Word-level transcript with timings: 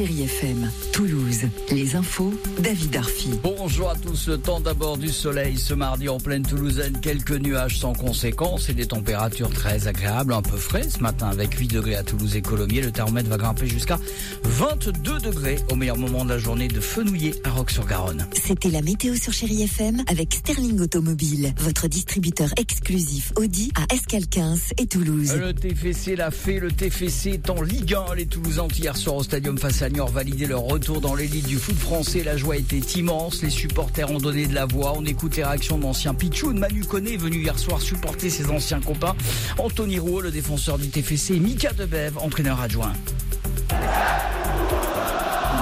Chérie 0.00 0.22
FM. 0.22 0.70
Toulouse. 0.94 1.40
Les 1.70 1.94
infos. 1.94 2.32
David 2.58 2.96
Arfi. 2.96 3.28
Bonjour 3.42 3.90
à 3.90 3.96
tous, 3.96 4.28
le 4.28 4.38
temps 4.38 4.58
d'abord 4.58 4.96
du 4.96 5.08
soleil 5.08 5.58
ce 5.58 5.74
mardi 5.74 6.08
en 6.08 6.18
pleine 6.18 6.42
Toulousaine, 6.42 6.98
quelques 7.02 7.32
nuages 7.32 7.78
sans 7.78 7.92
conséquence 7.92 8.70
et 8.70 8.72
des 8.72 8.86
températures 8.86 9.50
très 9.50 9.88
agréables, 9.88 10.32
un 10.32 10.40
peu 10.40 10.56
frais 10.56 10.88
ce 10.88 11.00
matin 11.00 11.28
avec 11.28 11.52
8 11.52 11.68
degrés 11.68 11.96
à 11.96 12.02
Toulouse 12.02 12.34
et 12.34 12.40
Colomiers, 12.40 12.80
le 12.80 12.92
thermomètre 12.92 13.28
va 13.28 13.36
grimper 13.36 13.66
jusqu'à 13.66 13.98
22 14.44 15.18
degrés 15.18 15.58
au 15.70 15.76
meilleur 15.76 15.98
moment 15.98 16.24
de 16.24 16.30
la 16.30 16.38
journée 16.38 16.68
de 16.68 16.80
Fenouillet 16.80 17.34
à 17.44 17.50
Roque-sur-Garonne. 17.50 18.26
C'était 18.32 18.70
la 18.70 18.80
météo 18.80 19.14
sur 19.16 19.34
Chérie 19.34 19.64
FM 19.64 20.02
avec 20.06 20.32
Sterling 20.32 20.80
Automobile, 20.80 21.52
votre 21.58 21.88
distributeur 21.88 22.48
exclusif 22.56 23.34
Audi 23.36 23.70
à 23.74 23.94
Escal 23.94 24.26
15 24.26 24.60
et 24.78 24.86
Toulouse. 24.86 25.34
Le 25.36 25.52
TFC 25.52 26.16
l'a 26.16 26.30
fait, 26.30 26.58
le 26.58 26.72
TFC 26.72 27.32
est 27.32 27.50
en 27.50 27.60
Ligue 27.60 27.94
1, 27.94 28.14
les 28.14 28.24
Toulousains 28.24 28.68
hier 28.78 28.96
soir 28.96 29.16
au 29.16 29.22
stadium 29.22 29.58
face 29.58 29.82
à 29.82 29.89
Niort 29.90 30.10
validaient 30.10 30.46
leur 30.46 30.62
retour 30.62 31.00
dans 31.00 31.14
l'élite 31.14 31.46
du 31.46 31.58
foot 31.58 31.76
français, 31.76 32.22
la 32.24 32.36
joie 32.36 32.56
était 32.56 32.78
immense, 32.78 33.42
les 33.42 33.50
supporters 33.50 34.10
ont 34.10 34.18
donné 34.18 34.46
de 34.46 34.54
la 34.54 34.66
voix, 34.66 34.94
on 34.96 35.04
écoute 35.04 35.36
les 35.36 35.44
réactions 35.44 35.78
de 35.78 35.82
l'ancien 35.82 36.14
Pichou, 36.14 36.52
Manu 36.52 36.84
Koné 36.84 37.16
venu 37.16 37.38
hier 37.38 37.58
soir 37.58 37.80
supporter 37.80 38.30
ses 38.30 38.50
anciens 38.50 38.80
copains, 38.80 39.14
Anthony 39.58 39.98
Rouault, 39.98 40.20
le 40.20 40.30
défenseur 40.30 40.78
du 40.78 40.88
TFC, 40.88 41.34
et 41.34 41.40
Mika 41.40 41.72
Debev, 41.72 42.18
entraîneur 42.18 42.60
adjoint. 42.60 42.92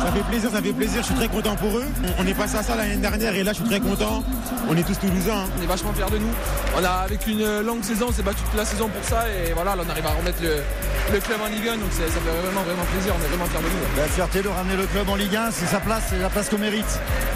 Ça 0.08 0.14
fait 0.14 0.24
plaisir, 0.24 0.50
ça 0.50 0.62
fait 0.62 0.72
plaisir, 0.72 1.02
je 1.02 1.06
suis 1.06 1.14
très 1.16 1.28
content 1.28 1.54
pour 1.56 1.76
eux. 1.76 1.84
On 2.18 2.26
est 2.26 2.32
passé 2.32 2.56
à 2.56 2.62
ça 2.62 2.74
l'année 2.74 2.96
dernière 2.96 3.34
et 3.34 3.44
là 3.44 3.52
je 3.52 3.58
suis 3.58 3.68
très 3.68 3.78
content. 3.78 4.24
On 4.66 4.74
est 4.74 4.82
tous 4.82 4.98
toulousains. 4.98 5.44
hein. 5.44 5.50
On 5.58 5.62
est 5.62 5.66
vachement 5.66 5.92
fiers 5.92 6.10
de 6.10 6.16
nous. 6.16 6.30
On 6.78 6.82
a 6.82 6.88
avec 7.04 7.26
une 7.26 7.60
longue 7.60 7.82
saison, 7.84 8.06
on 8.08 8.12
s'est 8.12 8.22
battu 8.22 8.40
toute 8.42 8.56
la 8.56 8.64
saison 8.64 8.88
pour 8.88 9.04
ça 9.04 9.24
et 9.28 9.52
voilà, 9.52 9.76
là 9.76 9.82
on 9.86 9.90
arrive 9.90 10.06
à 10.06 10.10
remettre 10.12 10.42
le, 10.42 10.62
le 11.12 11.20
club 11.20 11.38
en 11.44 11.48
Ligue 11.48 11.68
1, 11.68 11.72
donc 11.76 11.92
ça 11.92 12.04
fait 12.04 12.40
vraiment 12.42 12.62
vraiment 12.62 12.84
plaisir, 12.90 13.12
on 13.20 13.22
est 13.22 13.28
vraiment 13.28 13.44
fiers 13.52 13.60
de 13.60 13.64
nous. 13.68 14.00
La 14.00 14.08
fierté 14.08 14.40
de 14.42 14.48
ramener 14.48 14.76
le 14.76 14.86
club 14.86 15.08
en 15.10 15.16
Ligue 15.16 15.36
1, 15.36 15.50
c'est 15.52 15.66
sa 15.66 15.80
place, 15.80 16.04
c'est 16.08 16.18
la 16.18 16.30
place 16.30 16.48
qu'on 16.48 16.56
mérite. 16.58 16.88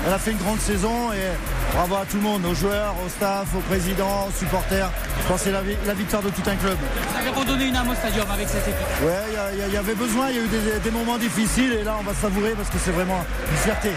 On 0.09 0.13
a 0.13 0.19
fait 0.19 0.31
une 0.33 0.39
grande 0.39 0.61
saison 0.61 1.13
et 1.13 1.29
bravo 1.77 1.97
à 1.97 2.07
tout 2.11 2.17
le 2.17 2.23
monde, 2.23 2.43
aux 2.47 2.55
joueurs, 2.55 2.95
au 3.05 3.09
staff, 3.11 3.49
aux 3.55 3.61
présidents, 3.69 4.29
aux 4.29 4.39
supporters. 4.39 4.91
Je 5.23 5.29
pense 5.29 5.41
que 5.41 5.45
c'est 5.45 5.53
la, 5.53 5.61
la 5.87 5.95
victoire 5.95 6.23
de 6.23 6.31
tout 6.31 6.43
un 6.49 6.57
club. 6.57 6.77
Vous 6.81 7.19
avez 7.19 7.29
redonné 7.31 7.67
une 7.67 7.77
âme 7.77 7.89
au 7.91 7.95
stadium 7.95 8.27
avec 8.33 8.49
cette 8.49 8.67
équipe. 8.67 9.05
Ouais, 9.05 9.13
y 9.31 9.61
y, 9.61 9.69
il 9.69 9.75
y 9.75 9.77
avait 9.77 9.95
besoin, 9.95 10.31
il 10.31 10.37
y 10.37 10.39
a 10.41 10.43
eu 10.43 10.49
des, 10.49 10.81
des 10.83 10.91
moments 10.91 11.19
difficiles 11.19 11.73
et 11.81 11.85
là 11.85 11.97
on 12.01 12.03
va 12.03 12.15
savourer 12.15 12.55
parce 12.63 12.75
que 12.75 12.79
c'est 12.79 12.93
vraiment 12.93 13.25
une 13.51 13.57
fierté. 13.57 13.91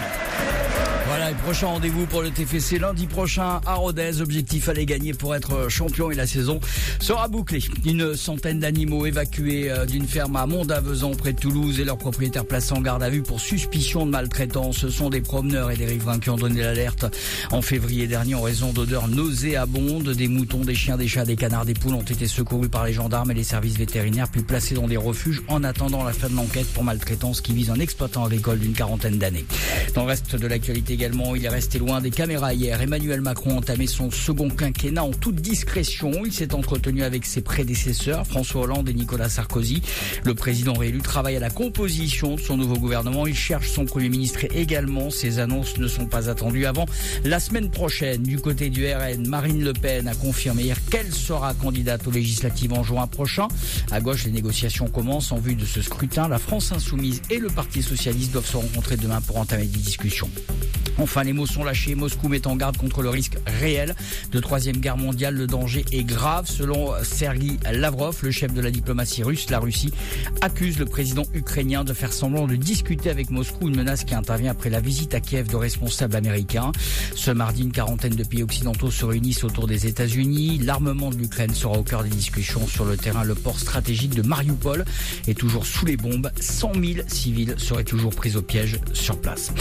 Voilà, 1.08 1.30
et 1.30 1.34
prochain 1.34 1.68
rendez-vous 1.68 2.04
pour 2.06 2.20
le 2.20 2.30
TFC 2.30 2.80
lundi 2.80 3.06
prochain 3.06 3.60
à 3.64 3.74
Rodez. 3.74 4.20
Objectif 4.20 4.68
aller 4.68 4.86
gagner 4.86 5.14
pour 5.14 5.36
être 5.36 5.68
champion 5.68 6.10
et 6.10 6.16
la 6.16 6.26
saison 6.26 6.58
sera 6.98 7.28
bouclée. 7.28 7.62
Une 7.84 8.16
centaine 8.16 8.58
d'animaux 8.58 9.06
évacués 9.06 9.70
euh, 9.70 9.86
d'une 9.86 10.08
ferme 10.08 10.34
à 10.34 10.46
Mondavezan 10.46 11.12
près 11.12 11.32
de 11.32 11.38
Toulouse 11.38 11.78
et 11.78 11.84
leurs 11.84 11.96
propriétaires 11.96 12.44
placés 12.44 12.72
en 12.72 12.80
garde 12.80 13.04
à 13.04 13.08
vue 13.08 13.22
pour 13.22 13.40
suspicion 13.40 14.04
de 14.04 14.10
maltraitance. 14.10 14.78
Ce 14.78 14.88
sont 14.90 15.08
des 15.08 15.20
promeneurs 15.20 15.70
et 15.70 15.76
des 15.76 15.86
riverains 15.86 16.18
qui 16.18 16.28
ont 16.28 16.36
donné 16.36 16.60
l'alerte 16.60 17.06
en 17.52 17.62
février 17.62 18.08
dernier 18.08 18.34
en 18.34 18.42
raison 18.42 18.72
d'odeurs 18.72 19.06
nauséabondes. 19.06 20.08
Des 20.10 20.26
moutons, 20.26 20.64
des 20.64 20.74
chiens, 20.74 20.96
des 20.96 21.06
chats, 21.06 21.24
des 21.24 21.36
canards, 21.36 21.66
des 21.66 21.74
poules 21.74 21.94
ont 21.94 22.02
été 22.02 22.26
secourus 22.26 22.68
par 22.68 22.84
les 22.84 22.92
gendarmes 22.92 23.30
et 23.30 23.34
les 23.34 23.44
services 23.44 23.78
vétérinaires 23.78 24.28
puis 24.28 24.42
placés 24.42 24.74
dans 24.74 24.88
des 24.88 24.96
refuges 24.96 25.42
en 25.46 25.62
attendant 25.62 26.02
la 26.02 26.12
fin 26.12 26.28
de 26.28 26.34
l'enquête 26.34 26.66
pour 26.74 26.82
maltraitance 26.82 27.40
qui 27.40 27.52
vise 27.54 27.70
un 27.70 27.78
exploitant 27.78 28.24
agricole 28.24 28.58
d'une 28.58 28.74
quarantaine 28.74 29.18
d'années. 29.18 29.46
Le 29.86 29.92
de 30.34 30.46
l'actualité 30.46 30.94
également, 30.94 31.36
il 31.36 31.44
est 31.44 31.48
resté 31.48 31.78
loin 31.78 32.00
des 32.00 32.10
caméras 32.10 32.52
hier. 32.52 32.80
Emmanuel 32.80 33.20
Macron 33.20 33.50
a 33.50 33.54
entamé 33.58 33.86
son 33.86 34.10
second 34.10 34.48
quinquennat 34.48 35.04
en 35.04 35.10
toute 35.10 35.36
discrétion. 35.36 36.10
Il 36.24 36.32
s'est 36.32 36.54
entretenu 36.54 37.02
avec 37.04 37.24
ses 37.24 37.42
prédécesseurs, 37.42 38.26
François 38.26 38.62
Hollande 38.62 38.88
et 38.88 38.94
Nicolas 38.94 39.28
Sarkozy. 39.28 39.82
Le 40.24 40.34
président 40.34 40.72
réélu 40.72 40.98
travaille 40.98 41.36
à 41.36 41.40
la 41.40 41.50
composition 41.50 42.34
de 42.34 42.40
son 42.40 42.56
nouveau 42.56 42.76
gouvernement. 42.76 43.26
Il 43.26 43.36
cherche 43.36 43.70
son 43.70 43.84
premier 43.84 44.08
ministre 44.08 44.46
également. 44.54 45.10
Ces 45.10 45.38
annonces 45.38 45.78
ne 45.78 45.86
sont 45.86 46.06
pas 46.06 46.28
attendues 46.28 46.66
avant 46.66 46.86
la 47.24 47.38
semaine 47.38 47.70
prochaine. 47.70 48.22
Du 48.22 48.38
côté 48.38 48.68
du 48.68 48.86
RN, 48.86 49.28
Marine 49.28 49.62
Le 49.62 49.74
Pen 49.74 50.08
a 50.08 50.14
confirmé 50.14 50.64
hier 50.64 50.78
qu'elle 50.90 51.12
sera 51.12 51.54
candidate 51.54 52.06
aux 52.06 52.10
législatives 52.10 52.72
en 52.72 52.82
juin 52.82 53.06
prochain. 53.06 53.46
À 53.90 54.00
gauche, 54.00 54.24
les 54.24 54.32
négociations 54.32 54.88
commencent 54.88 55.30
en 55.30 55.38
vue 55.38 55.54
de 55.54 55.64
ce 55.64 55.82
scrutin. 55.82 56.26
La 56.26 56.38
France 56.38 56.72
insoumise 56.72 57.22
et 57.30 57.38
le 57.38 57.48
Parti 57.48 57.82
socialiste 57.82 58.32
doivent 58.32 58.46
se 58.46 58.56
rencontrer 58.56 58.96
demain 58.96 59.20
pour 59.20 59.36
entamer 59.36 59.66
des 59.66 59.78
discussions 59.78 60.15
solution. 60.16 60.85
Enfin, 60.98 61.24
les 61.24 61.32
mots 61.32 61.46
sont 61.46 61.64
lâchés. 61.64 61.94
Moscou 61.94 62.28
met 62.28 62.46
en 62.46 62.56
garde 62.56 62.76
contre 62.76 63.02
le 63.02 63.10
risque 63.10 63.36
réel 63.60 63.94
de 64.32 64.40
troisième 64.40 64.78
guerre 64.78 64.96
mondiale. 64.96 65.34
Le 65.34 65.46
danger 65.46 65.84
est 65.92 66.04
grave. 66.04 66.46
Selon 66.48 66.92
Sergei 67.02 67.58
Lavrov, 67.70 68.18
le 68.22 68.30
chef 68.30 68.52
de 68.52 68.60
la 68.60 68.70
diplomatie 68.70 69.22
russe, 69.22 69.50
la 69.50 69.58
Russie 69.58 69.92
accuse 70.40 70.78
le 70.78 70.86
président 70.86 71.24
ukrainien 71.34 71.84
de 71.84 71.92
faire 71.92 72.12
semblant 72.12 72.46
de 72.46 72.56
discuter 72.56 73.10
avec 73.10 73.30
Moscou, 73.30 73.68
une 73.68 73.76
menace 73.76 74.04
qui 74.04 74.14
intervient 74.14 74.52
après 74.52 74.70
la 74.70 74.80
visite 74.80 75.14
à 75.14 75.20
Kiev 75.20 75.48
de 75.48 75.56
responsables 75.56 76.16
américains. 76.16 76.72
Ce 77.14 77.30
mardi, 77.30 77.62
une 77.62 77.72
quarantaine 77.72 78.14
de 78.14 78.24
pays 78.24 78.42
occidentaux 78.42 78.90
se 78.90 79.04
réunissent 79.04 79.44
autour 79.44 79.66
des 79.66 79.86
États-Unis. 79.86 80.58
L'armement 80.58 81.10
de 81.10 81.16
l'Ukraine 81.16 81.54
sera 81.54 81.78
au 81.78 81.82
cœur 81.82 82.04
des 82.04 82.10
discussions 82.10 82.66
sur 82.66 82.84
le 82.84 82.96
terrain. 82.96 83.24
Le 83.24 83.34
port 83.34 83.58
stratégique 83.58 84.14
de 84.14 84.22
Mariupol 84.22 84.84
est 85.28 85.38
toujours 85.38 85.66
sous 85.66 85.84
les 85.84 85.96
bombes. 85.96 86.30
100 86.40 86.72
000 86.74 86.84
civils 87.08 87.54
seraient 87.58 87.84
toujours 87.84 88.14
pris 88.14 88.36
au 88.36 88.42
piège 88.42 88.78
sur 88.92 89.20
place. 89.20 89.52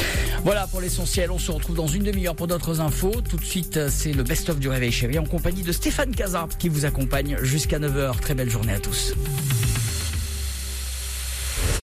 Voilà 0.43 0.67
pour 0.67 0.81
l'essentiel. 0.81 1.24
On 1.31 1.39
se 1.39 1.51
retrouve 1.51 1.75
dans 1.75 1.87
une 1.87 2.03
demi-heure 2.03 2.35
pour 2.35 2.47
d'autres 2.47 2.81
infos. 2.81 3.21
Tout 3.27 3.37
de 3.37 3.43
suite, 3.43 3.89
c'est 3.89 4.13
le 4.13 4.23
best-of 4.23 4.59
du 4.59 4.69
Réveil 4.69 4.91
Chéri 4.91 5.17
en 5.17 5.25
compagnie 5.25 5.63
de 5.63 5.71
Stéphane 5.71 6.13
Cazard 6.13 6.49
qui 6.57 6.69
vous 6.69 6.85
accompagne 6.85 7.37
jusqu'à 7.41 7.79
9h. 7.79 8.19
Très 8.19 8.35
belle 8.35 8.49
journée 8.49 8.73
à 8.73 8.79
tous. 8.79 9.13